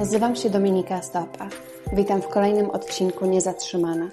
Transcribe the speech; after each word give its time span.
Nazywam 0.00 0.36
się 0.36 0.50
Dominika 0.50 1.02
Stopa. 1.02 1.48
Witam 1.92 2.22
w 2.22 2.28
kolejnym 2.28 2.70
odcinku 2.70 3.26
Niezatrzymana. 3.26 4.10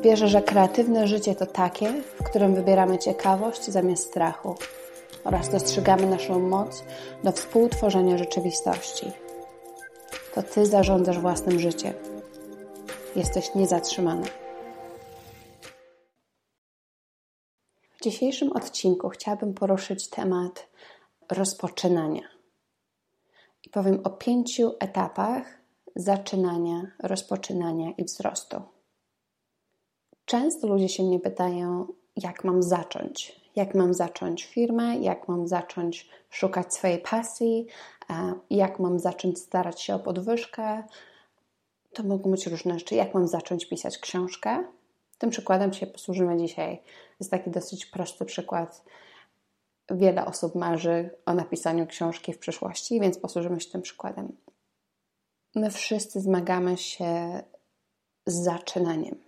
Wierzę, 0.00 0.28
że 0.28 0.42
kreatywne 0.42 1.06
życie 1.06 1.34
to 1.34 1.46
takie, 1.46 1.92
w 1.92 2.22
którym 2.22 2.54
wybieramy 2.54 2.98
ciekawość 2.98 3.64
zamiast 3.64 4.06
strachu 4.06 4.54
oraz 5.24 5.48
dostrzegamy 5.48 6.06
naszą 6.06 6.40
moc 6.40 6.84
do 7.24 7.32
współtworzenia 7.32 8.18
rzeczywistości. 8.18 9.10
To 10.34 10.42
Ty 10.42 10.66
zarządzasz 10.66 11.18
własnym 11.18 11.60
życiem. 11.60 11.94
Jesteś 13.16 13.54
niezatrzymana. 13.54 14.26
W 17.98 18.02
dzisiejszym 18.02 18.52
odcinku 18.52 19.08
chciałabym 19.08 19.54
poruszyć 19.54 20.08
temat 20.08 20.66
rozpoczynania. 21.30 22.41
I 23.62 23.70
powiem 23.70 24.00
o 24.04 24.10
pięciu 24.10 24.72
etapach 24.80 25.58
zaczynania, 25.96 26.82
rozpoczynania 27.02 27.90
i 27.98 28.04
wzrostu. 28.04 28.62
Często 30.24 30.66
ludzie 30.66 30.88
się 30.88 31.02
mnie 31.02 31.20
pytają, 31.20 31.86
jak 32.16 32.44
mam 32.44 32.62
zacząć? 32.62 33.40
Jak 33.56 33.74
mam 33.74 33.94
zacząć 33.94 34.44
firmę? 34.44 34.96
Jak 34.96 35.28
mam 35.28 35.48
zacząć 35.48 36.08
szukać 36.30 36.74
swojej 36.74 36.98
pasji? 36.98 37.66
Jak 38.50 38.78
mam 38.78 38.98
zacząć 38.98 39.38
starać 39.38 39.80
się 39.80 39.94
o 39.94 39.98
podwyżkę? 39.98 40.82
To 41.92 42.02
mogą 42.02 42.30
być 42.30 42.46
różne 42.46 42.78
rzeczy. 42.78 42.94
Jak 42.94 43.14
mam 43.14 43.28
zacząć 43.28 43.66
pisać 43.66 43.98
książkę? 43.98 44.64
Tym 45.18 45.30
przykładem 45.30 45.72
się 45.72 45.86
posłużymy 45.86 46.36
dzisiaj. 46.36 46.82
Jest 47.20 47.30
taki 47.30 47.50
dosyć 47.50 47.86
prosty 47.86 48.24
przykład. 48.24 48.84
Wiele 49.90 50.26
osób 50.26 50.54
marzy 50.54 51.10
o 51.26 51.34
napisaniu 51.34 51.86
książki 51.86 52.32
w 52.32 52.38
przyszłości, 52.38 53.00
więc 53.00 53.18
posłużymy 53.18 53.60
się 53.60 53.70
tym 53.70 53.82
przykładem. 53.82 54.36
My 55.54 55.70
wszyscy 55.70 56.20
zmagamy 56.20 56.76
się 56.76 57.42
z 58.26 58.34
zaczynaniem. 58.34 59.18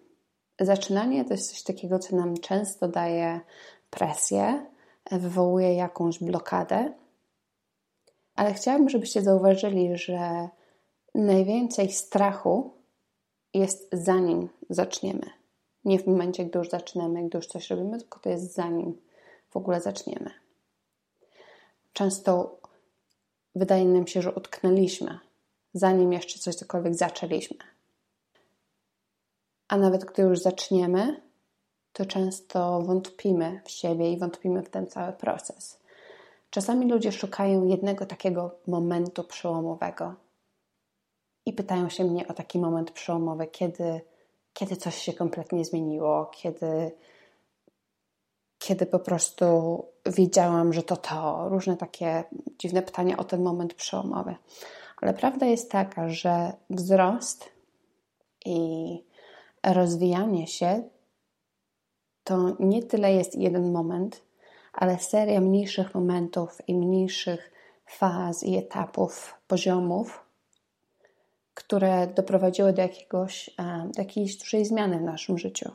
Zaczynanie 0.60 1.24
to 1.24 1.34
jest 1.34 1.50
coś 1.50 1.62
takiego, 1.62 1.98
co 1.98 2.16
nam 2.16 2.36
często 2.36 2.88
daje 2.88 3.40
presję, 3.90 4.66
wywołuje 5.10 5.74
jakąś 5.74 6.18
blokadę, 6.18 6.92
ale 8.36 8.54
chciałabym, 8.54 8.88
żebyście 8.88 9.22
zauważyli, 9.22 9.98
że 9.98 10.48
najwięcej 11.14 11.92
strachu 11.92 12.74
jest 13.54 13.88
zanim 13.92 14.48
zaczniemy. 14.70 15.30
Nie 15.84 15.98
w 15.98 16.06
momencie, 16.06 16.44
gdy 16.44 16.58
już 16.58 16.70
zaczynamy, 16.70 17.28
gdy 17.28 17.38
już 17.38 17.46
coś 17.46 17.70
robimy, 17.70 17.98
tylko 17.98 18.20
to 18.20 18.30
jest 18.30 18.54
zanim 18.54 19.00
w 19.50 19.56
ogóle 19.56 19.80
zaczniemy. 19.80 20.43
Często 21.94 22.58
wydaje 23.54 23.84
nam 23.84 24.06
się, 24.06 24.22
że 24.22 24.32
utknęliśmy, 24.32 25.18
zanim 25.74 26.12
jeszcze 26.12 26.38
coś 26.38 26.54
cokolwiek 26.54 26.94
zaczęliśmy. 26.94 27.58
A 29.68 29.76
nawet 29.76 30.04
gdy 30.04 30.22
już 30.22 30.38
zaczniemy, 30.38 31.20
to 31.92 32.06
często 32.06 32.82
wątpimy 32.82 33.60
w 33.64 33.70
siebie 33.70 34.12
i 34.12 34.18
wątpimy 34.18 34.62
w 34.62 34.70
ten 34.70 34.86
cały 34.86 35.12
proces. 35.12 35.80
Czasami 36.50 36.90
ludzie 36.90 37.12
szukają 37.12 37.64
jednego 37.64 38.06
takiego 38.06 38.54
momentu 38.66 39.24
przełomowego 39.24 40.14
i 41.46 41.52
pytają 41.52 41.88
się 41.88 42.04
mnie 42.04 42.28
o 42.28 42.34
taki 42.34 42.58
moment 42.58 42.90
przełomowy, 42.90 43.46
kiedy, 43.46 44.00
kiedy 44.52 44.76
coś 44.76 44.94
się 44.94 45.12
kompletnie 45.12 45.64
zmieniło, 45.64 46.26
kiedy, 46.26 46.90
kiedy 48.64 48.86
po 48.86 48.98
prostu 48.98 49.44
wiedziałam, 50.06 50.72
że 50.72 50.82
to 50.82 50.96
to. 50.96 51.48
Różne 51.48 51.76
takie 51.76 52.24
dziwne 52.58 52.82
pytania 52.82 53.16
o 53.16 53.24
ten 53.24 53.42
moment 53.42 53.74
przełomowy. 53.74 54.34
Ale 55.00 55.14
prawda 55.14 55.46
jest 55.46 55.70
taka, 55.70 56.08
że 56.08 56.52
wzrost 56.70 57.52
i 58.44 58.98
rozwijanie 59.64 60.46
się 60.46 60.82
to 62.24 62.56
nie 62.60 62.82
tyle 62.82 63.12
jest 63.12 63.34
jeden 63.34 63.72
moment, 63.72 64.22
ale 64.72 64.98
seria 64.98 65.40
mniejszych 65.40 65.94
momentów 65.94 66.58
i 66.68 66.74
mniejszych 66.74 67.52
faz 67.86 68.42
i 68.42 68.56
etapów, 68.56 69.34
poziomów, 69.48 70.24
które 71.54 72.06
doprowadziły 72.06 72.72
do, 72.72 72.82
jakiegoś, 72.82 73.50
e, 73.58 73.90
do 73.94 74.02
jakiejś 74.02 74.36
dużej 74.36 74.64
zmiany 74.64 74.98
w 74.98 75.02
naszym 75.02 75.38
życiu. 75.38 75.70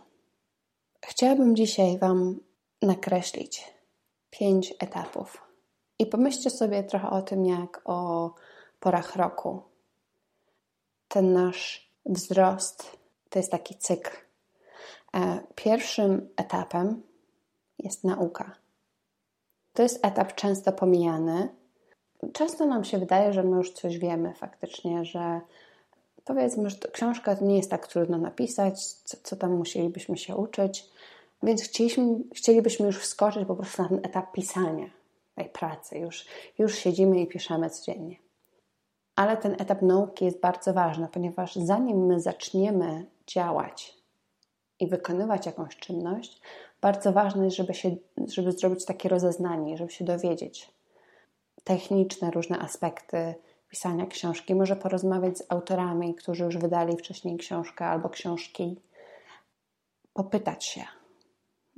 Chciałabym 1.01 1.55
dzisiaj 1.55 1.97
Wam 1.97 2.48
nakreślić 2.81 3.73
pięć 4.29 4.73
etapów. 4.79 5.49
I 5.99 6.05
pomyślcie 6.05 6.49
sobie 6.49 6.83
trochę 6.83 7.09
o 7.09 7.21
tym, 7.21 7.45
jak 7.45 7.81
o 7.85 8.33
porach 8.79 9.15
roku. 9.15 9.61
Ten 11.07 11.33
nasz 11.33 11.91
wzrost 12.05 12.97
to 13.29 13.39
jest 13.39 13.51
taki 13.51 13.75
cykl. 13.75 14.17
E, 15.15 15.39
pierwszym 15.55 16.29
etapem 16.37 17.03
jest 17.79 18.03
nauka. 18.03 18.55
To 19.73 19.83
jest 19.83 20.05
etap 20.05 20.35
często 20.35 20.71
pomijany. 20.71 21.49
Często 22.33 22.65
nam 22.65 22.83
się 22.83 22.97
wydaje, 22.97 23.33
że 23.33 23.43
my 23.43 23.57
już 23.57 23.73
coś 23.73 23.97
wiemy 23.97 24.33
faktycznie, 24.33 25.05
że 25.05 25.41
powiedzmy, 26.25 26.69
że 26.69 26.77
książka 26.93 27.35
nie 27.41 27.57
jest 27.57 27.71
tak 27.71 27.87
trudno 27.87 28.17
napisać, 28.17 28.85
co, 28.85 29.17
co 29.23 29.35
tam 29.35 29.57
musielibyśmy 29.57 30.17
się 30.17 30.35
uczyć, 30.35 30.89
więc 31.43 31.61
chcieliśmy, 31.61 32.17
chcielibyśmy 32.35 32.85
już 32.85 32.99
wskoczyć 32.99 33.45
po 33.47 33.55
prostu 33.55 33.81
na 33.81 33.89
ten 33.89 33.99
etap 34.03 34.31
pisania 34.31 34.89
tej 35.35 35.49
pracy. 35.49 35.97
Już, 35.97 36.25
już 36.57 36.75
siedzimy 36.75 37.21
i 37.21 37.27
piszemy 37.27 37.69
codziennie. 37.69 38.15
Ale 39.15 39.37
ten 39.37 39.55
etap 39.59 39.81
nauki 39.81 40.25
jest 40.25 40.39
bardzo 40.39 40.73
ważny, 40.73 41.07
ponieważ 41.11 41.55
zanim 41.55 42.05
my 42.05 42.19
zaczniemy 42.19 43.05
działać 43.27 43.97
i 44.79 44.87
wykonywać 44.87 45.45
jakąś 45.45 45.75
czynność, 45.77 46.41
bardzo 46.81 47.11
ważne 47.13 47.45
jest, 47.45 47.57
żeby, 47.57 47.73
się, 47.73 47.95
żeby 48.27 48.51
zrobić 48.51 48.85
takie 48.85 49.09
rozeznanie, 49.09 49.77
żeby 49.77 49.91
się 49.91 50.05
dowiedzieć 50.05 50.71
techniczne 51.63 52.31
różne 52.31 52.59
aspekty 52.59 53.35
pisania 53.69 54.05
książki. 54.05 54.55
Może 54.55 54.75
porozmawiać 54.75 55.37
z 55.37 55.45
autorami, 55.49 56.15
którzy 56.15 56.43
już 56.43 56.57
wydali 56.57 56.97
wcześniej 56.97 57.37
książkę 57.37 57.85
albo 57.85 58.09
książki, 58.09 58.81
popytać 60.13 60.65
się, 60.65 60.83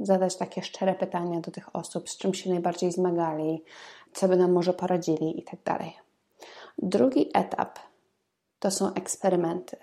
zadać 0.01 0.37
takie 0.37 0.61
szczere 0.61 0.95
pytania 0.95 1.39
do 1.39 1.51
tych 1.51 1.75
osób, 1.75 2.09
z 2.09 2.17
czym 2.17 2.33
się 2.33 2.49
najbardziej 2.49 2.91
zmagali, 2.91 3.63
co 4.13 4.27
by 4.27 4.37
nam 4.37 4.51
może 4.51 4.73
poradzili 4.73 5.39
i 5.39 5.43
tak. 5.63 5.83
Drugi 6.77 7.29
etap 7.33 7.79
to 8.59 8.71
są 8.71 8.93
eksperymenty. 8.93 9.77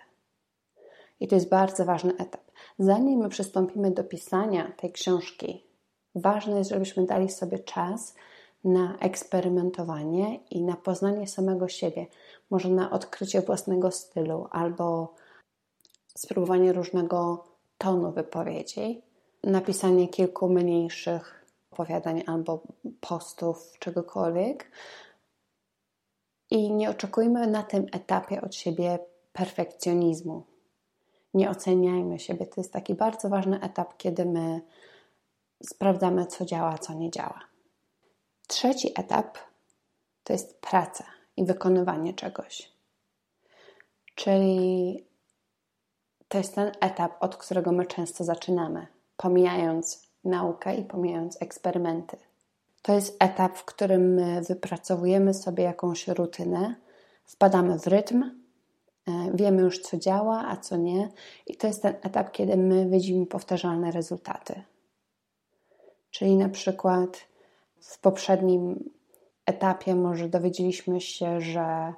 I 1.20 1.28
to 1.28 1.34
jest 1.34 1.48
bardzo 1.48 1.84
ważny 1.84 2.12
etap. 2.18 2.40
Zanim 2.78 3.18
my 3.20 3.28
przystąpimy 3.28 3.90
do 3.90 4.04
pisania 4.04 4.72
tej 4.76 4.92
książki, 4.92 5.64
ważne 6.14 6.58
jest, 6.58 6.70
żebyśmy 6.70 7.06
dali 7.06 7.28
sobie 7.28 7.58
czas 7.58 8.14
na 8.64 8.98
eksperymentowanie 8.98 10.40
i 10.50 10.62
na 10.62 10.76
poznanie 10.76 11.28
samego 11.28 11.68
siebie, 11.68 12.06
może 12.50 12.68
na 12.68 12.90
odkrycie 12.90 13.40
własnego 13.40 13.90
stylu 13.90 14.46
albo 14.50 15.14
spróbowanie 16.16 16.72
różnego 16.72 17.44
tonu 17.78 18.12
wypowiedzi, 18.12 19.02
napisanie 19.44 20.08
kilku 20.08 20.48
mniejszych 20.48 21.44
opowiadań 21.70 22.22
albo 22.26 22.62
postów, 23.00 23.78
czegokolwiek. 23.78 24.70
I 26.50 26.72
nie 26.72 26.90
oczekujmy 26.90 27.46
na 27.46 27.62
tym 27.62 27.86
etapie 27.92 28.40
od 28.40 28.54
siebie 28.54 28.98
perfekcjonizmu. 29.32 30.42
Nie 31.34 31.50
oceniajmy 31.50 32.18
siebie. 32.18 32.46
To 32.46 32.60
jest 32.60 32.72
taki 32.72 32.94
bardzo 32.94 33.28
ważny 33.28 33.60
etap, 33.60 33.96
kiedy 33.96 34.24
my 34.24 34.60
sprawdzamy, 35.62 36.26
co 36.26 36.44
działa, 36.44 36.78
co 36.78 36.94
nie 36.94 37.10
działa. 37.10 37.40
Trzeci 38.46 38.92
etap 39.00 39.38
to 40.24 40.32
jest 40.32 40.60
praca 40.60 41.04
i 41.36 41.44
wykonywanie 41.44 42.14
czegoś. 42.14 42.72
Czyli 44.14 45.04
to 46.28 46.38
jest 46.38 46.54
ten 46.54 46.72
etap, 46.80 47.12
od 47.20 47.36
którego 47.36 47.72
my 47.72 47.86
często 47.86 48.24
zaczynamy, 48.24 48.86
pomijając 49.18 50.08
naukę 50.24 50.76
i 50.76 50.84
pomijając 50.84 51.42
eksperymenty. 51.42 52.16
To 52.82 52.92
jest 52.92 53.16
etap, 53.22 53.58
w 53.58 53.64
którym 53.64 54.14
my 54.14 54.42
wypracowujemy 54.42 55.34
sobie 55.34 55.64
jakąś 55.64 56.08
rutynę, 56.08 56.74
wpadamy 57.24 57.78
w 57.78 57.86
rytm, 57.86 58.22
e, 58.22 58.32
wiemy 59.34 59.62
już, 59.62 59.80
co 59.80 59.96
działa, 59.96 60.44
a 60.48 60.56
co 60.56 60.76
nie, 60.76 61.08
i 61.46 61.56
to 61.56 61.66
jest 61.66 61.82
ten 61.82 61.94
etap, 62.02 62.30
kiedy 62.30 62.56
my 62.56 62.90
widzimy 62.90 63.26
powtarzalne 63.26 63.90
rezultaty. 63.90 64.62
Czyli 66.10 66.36
na 66.36 66.48
przykład 66.48 67.18
w 67.80 67.98
poprzednim 68.00 68.90
etapie 69.46 69.94
może 69.94 70.28
dowiedzieliśmy 70.28 71.00
się, 71.00 71.40
że 71.40 71.94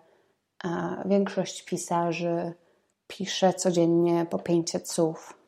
większość 1.05 1.62
pisarzy 1.62 2.52
pisze 3.06 3.55
codziennie 3.55 4.26
po 4.31 4.38
500 4.38 4.90
słów. 4.90 5.39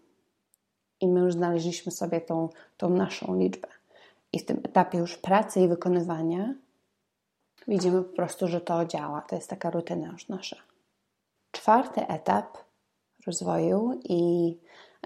I 1.03 1.09
my 1.09 1.21
już 1.21 1.33
znaleźliśmy 1.33 1.93
sobie 1.93 2.21
tą, 2.21 2.49
tą 2.77 2.91
naszą 2.91 3.39
liczbę. 3.39 3.69
I 4.33 4.39
w 4.39 4.45
tym 4.45 4.61
etapie 4.65 4.99
już 4.99 5.17
pracy 5.17 5.61
i 5.61 5.69
wykonywania 5.69 6.55
Widzimy 7.69 8.03
po 8.03 8.17
prostu, 8.17 8.49
że 8.49 8.61
to 8.61 8.85
działa. 8.85 9.21
To 9.21 9.35
jest 9.35 9.51
taka 9.51 9.71
rutyna 9.71 10.07
już 10.13 10.29
nasza. 10.29 10.57
Czwarty 11.51 12.07
etap 12.07 12.59
rozwoju 13.27 14.01
i 14.05 14.55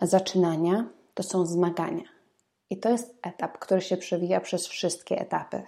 zaczynania 0.02 0.88
to 1.14 1.22
są 1.22 1.46
zmagania. 1.46 2.04
I 2.70 2.76
to 2.76 2.88
jest 2.88 3.14
etap, 3.22 3.58
który 3.58 3.80
się 3.80 3.96
przewija 3.96 4.40
przez 4.40 4.66
wszystkie 4.66 5.20
etapy. 5.20 5.62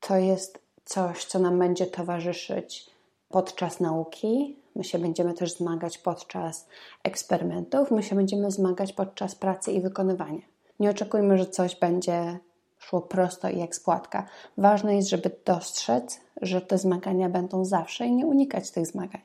To 0.00 0.16
jest 0.16 0.58
coś, 0.84 1.24
co 1.24 1.38
nam 1.38 1.58
będzie 1.58 1.86
towarzyszyć 1.86 2.90
podczas 3.28 3.80
nauki. 3.80 4.56
My 4.76 4.84
się 4.84 4.98
będziemy 4.98 5.34
też 5.34 5.52
zmagać 5.52 5.98
podczas 5.98 6.68
eksperymentów, 7.04 7.90
my 7.90 8.02
się 8.02 8.16
będziemy 8.16 8.50
zmagać 8.50 8.92
podczas 8.92 9.34
pracy 9.34 9.72
i 9.72 9.80
wykonywania. 9.80 10.42
Nie 10.80 10.90
oczekujmy, 10.90 11.38
że 11.38 11.46
coś 11.46 11.76
będzie 11.76 12.38
szło 12.78 13.00
prosto 13.00 13.48
i 13.48 13.58
jak 13.58 13.74
spłatka. 13.74 14.26
Ważne 14.58 14.96
jest, 14.96 15.08
żeby 15.08 15.30
dostrzec, 15.44 16.20
że 16.42 16.60
te 16.60 16.78
zmagania 16.78 17.28
będą 17.28 17.64
zawsze 17.64 18.06
i 18.06 18.12
nie 18.12 18.26
unikać 18.26 18.70
tych 18.70 18.86
zmagań. 18.86 19.22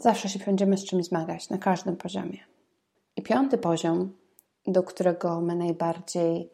Zawsze 0.00 0.28
się 0.28 0.38
będziemy 0.38 0.78
z 0.78 0.84
czymś 0.84 1.04
zmagać, 1.04 1.50
na 1.50 1.58
każdym 1.58 1.96
poziomie. 1.96 2.38
I 3.16 3.22
piąty 3.22 3.58
poziom, 3.58 4.12
do 4.66 4.82
którego 4.82 5.40
my 5.40 5.56
najbardziej, 5.56 6.50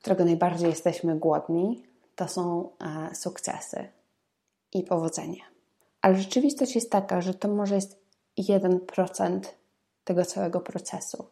którego 0.00 0.24
najbardziej 0.24 0.68
jesteśmy 0.68 1.18
głodni, 1.18 1.82
to 2.16 2.28
są 2.28 2.70
e, 3.10 3.14
sukcesy 3.14 3.88
i 4.72 4.82
powodzenie. 4.82 5.57
Ale 6.02 6.16
rzeczywistość 6.16 6.74
jest 6.74 6.90
taka, 6.90 7.20
że 7.20 7.34
to 7.34 7.48
może 7.48 7.74
jest 7.74 7.98
1% 8.38 9.40
tego 10.04 10.24
całego 10.24 10.60
procesu. 10.60 11.24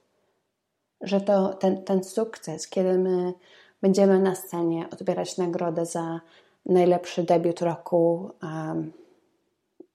Że 1.01 1.21
to 1.21 1.55
ten, 1.55 1.85
ten 1.85 2.05
sukces, 2.05 2.69
kiedy 2.69 2.99
my 2.99 3.35
będziemy 3.83 4.19
na 4.19 4.35
scenie 4.35 4.87
odbierać 4.91 5.37
nagrodę 5.37 5.87
za 5.87 6.21
najlepszy 6.67 7.23
debiut 7.23 7.63
roku, 7.63 8.31
um, 8.43 8.93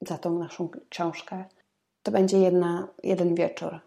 za 0.01 0.18
tą 0.18 0.39
naszą 0.39 0.69
książkę, 0.89 1.45
to 2.03 2.12
będzie 2.12 2.39
jedna, 2.39 2.88
jeden 3.03 3.35
wieczór, 3.35 3.79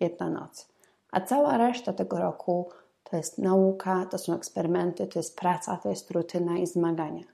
jedna 0.00 0.30
noc. 0.30 0.68
A 1.12 1.20
cała 1.20 1.56
reszta 1.56 1.92
tego 1.92 2.18
roku 2.18 2.68
to 3.04 3.16
jest 3.16 3.38
nauka, 3.38 4.06
to 4.06 4.18
są 4.18 4.34
eksperymenty, 4.34 5.06
to 5.06 5.18
jest 5.18 5.36
praca, 5.36 5.76
to 5.76 5.88
jest 5.88 6.10
rutyna 6.10 6.58
i 6.58 6.66
zmagania. 6.66 7.24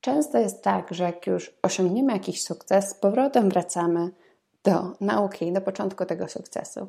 Często 0.00 0.38
jest 0.38 0.62
tak, 0.62 0.94
że 0.94 1.04
jak 1.04 1.26
już 1.26 1.54
osiągniemy 1.62 2.12
jakiś 2.12 2.44
sukces, 2.44 2.90
z 2.90 2.94
powrotem 2.94 3.48
wracamy 3.48 4.10
do 4.64 4.92
nauki, 5.00 5.52
do 5.52 5.60
początku 5.60 6.04
tego 6.04 6.28
sukcesu. 6.28 6.86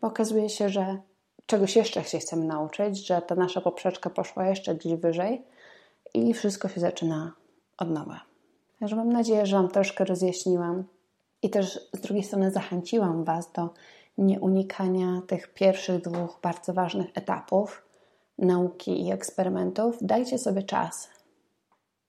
Bo 0.00 0.08
okazuje 0.08 0.48
się, 0.48 0.68
że 0.68 0.98
czegoś 1.46 1.76
jeszcze 1.76 2.04
się 2.04 2.18
chcemy 2.18 2.44
nauczyć, 2.44 3.06
że 3.06 3.22
ta 3.22 3.34
nasza 3.34 3.60
poprzeczka 3.60 4.10
poszła 4.10 4.46
jeszcze 4.46 4.74
gdzieś 4.74 4.94
wyżej 4.94 5.42
i 6.14 6.34
wszystko 6.34 6.68
się 6.68 6.80
zaczyna 6.80 7.32
od 7.78 7.90
nowa. 7.90 8.20
Także 8.80 8.96
mam 8.96 9.12
nadzieję, 9.12 9.46
że 9.46 9.56
Wam 9.56 9.68
troszkę 9.68 10.04
rozjaśniłam 10.04 10.84
i 11.42 11.50
też 11.50 11.88
z 11.92 12.00
drugiej 12.00 12.24
strony 12.24 12.50
zachęciłam 12.50 13.24
Was 13.24 13.52
do 13.52 13.68
nieunikania 14.18 15.22
tych 15.26 15.54
pierwszych 15.54 16.02
dwóch 16.02 16.38
bardzo 16.42 16.72
ważnych 16.72 17.06
etapów 17.14 17.82
nauki 18.38 19.06
i 19.06 19.12
eksperymentów. 19.12 19.96
Dajcie 20.00 20.38
sobie 20.38 20.62
czas, 20.62 21.08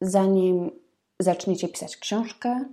zanim 0.01 0.71
zaczniecie 1.19 1.67
pisać 1.67 1.97
książkę, 1.97 2.65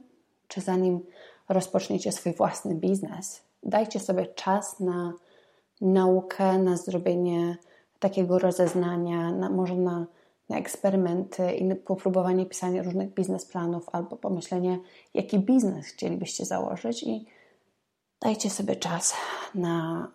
czy 0.48 0.60
zanim 0.60 1.00
rozpoczniecie 1.48 2.12
swój 2.12 2.32
własny 2.32 2.74
biznes. 2.74 3.42
Dajcie 3.62 4.00
sobie 4.00 4.26
czas 4.26 4.80
na 4.80 5.12
naukę, 5.80 6.58
na 6.58 6.76
zrobienie 6.76 7.56
takiego 7.98 8.38
rozeznania, 8.38 9.32
na, 9.32 9.50
może 9.50 9.74
na, 9.74 10.06
na 10.48 10.58
eksperymenty 10.58 11.52
i 11.52 11.74
popróbowanie 11.74 12.46
pisania 12.46 12.82
różnych 12.82 13.14
biznesplanów 13.14 13.88
albo 13.92 14.16
pomyślenie, 14.16 14.78
jaki 15.14 15.38
biznes 15.38 15.86
chcielibyście 15.86 16.44
założyć 16.44 17.02
i 17.02 17.26
dajcie 18.20 18.50
sobie 18.50 18.76
czas 18.76 19.14
na, 19.54 20.08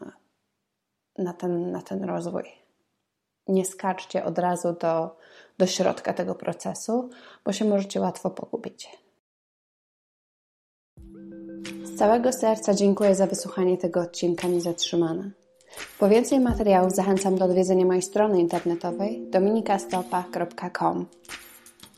na, 1.18 1.34
ten, 1.34 1.72
na 1.72 1.82
ten 1.82 2.04
rozwój. 2.04 2.44
Nie 3.48 3.66
skaczcie 3.66 4.26
od 4.26 4.40
razu 4.40 4.74
do, 4.74 5.18
do 5.58 5.68
środka 5.68 6.14
tego 6.14 6.36
procesu, 6.36 7.10
bo 7.46 7.54
się 7.54 7.66
możecie 7.66 8.00
łatwo 8.02 8.30
pogubić. 8.30 8.90
Z 11.84 11.96
całego 11.98 12.34
serca 12.34 12.74
dziękuję 12.74 13.16
za 13.16 13.28
wysłuchanie 13.28 13.78
tego 13.78 14.02
odcinka 14.02 14.48
Niezatrzymana. 14.48 15.32
Po 16.00 16.10
więcej 16.10 16.40
materiałów 16.40 16.96
zachęcam 16.96 17.38
do 17.38 17.46
odwiedzenia 17.46 17.86
mojej 17.86 18.02
strony 18.02 18.40
internetowej 18.40 19.28
dominikastopa.com. 19.30 21.06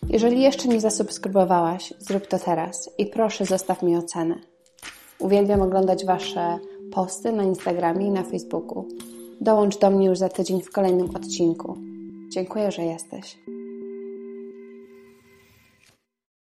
Jeżeli 0.09 0.41
jeszcze 0.41 0.67
nie 0.67 0.81
zasubskrybowałaś, 0.81 1.93
zrób 1.99 2.27
to 2.27 2.39
teraz 2.39 2.89
i 2.97 3.05
proszę 3.05 3.45
zostaw 3.45 3.83
mi 3.83 3.97
ocenę. 3.97 4.35
Uwielbiam 5.19 5.61
oglądać 5.61 6.05
Wasze 6.05 6.59
posty 6.91 7.31
na 7.31 7.43
Instagramie 7.43 8.07
i 8.07 8.11
na 8.11 8.23
Facebooku. 8.23 8.87
Dołącz 9.41 9.77
do 9.77 9.89
mnie 9.89 10.07
już 10.07 10.17
za 10.17 10.29
tydzień 10.29 10.61
w 10.61 10.71
kolejnym 10.71 11.15
odcinku. 11.15 11.77
Dziękuję, 12.35 12.71
że 12.71 12.81
jesteś. 12.81 13.37